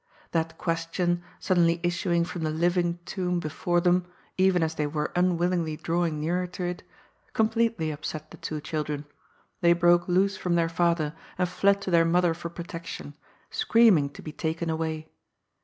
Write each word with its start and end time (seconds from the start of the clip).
That 0.31 0.57
question, 0.57 1.21
suddenly 1.39 1.79
issuing 1.83 2.25
from 2.25 2.41
the 2.41 2.49
living 2.49 2.97
tomb 3.05 3.39
before 3.39 3.79
them, 3.79 4.07
even 4.35 4.63
as 4.63 4.73
they 4.73 4.87
were 4.87 5.11
unwillingly 5.15 5.77
drawing 5.77 6.19
nearer 6.19 6.47
to 6.47 6.63
it, 6.63 6.81
completely 7.33 7.91
upset 7.91 8.31
the 8.31 8.37
two 8.37 8.61
children. 8.61 9.05
They 9.61 9.73
broke 9.73 10.07
loose 10.07 10.37
from 10.37 10.55
their 10.55 10.69
father, 10.69 11.13
and 11.37 11.47
fled 11.47 11.83
to 11.83 11.91
their 11.91 12.03
mother 12.03 12.33
for 12.33 12.49
protection, 12.49 13.13
screaming 13.51 14.09
to 14.13 14.23
be 14.23 14.31
taken 14.31 14.71
away. 14.71 15.07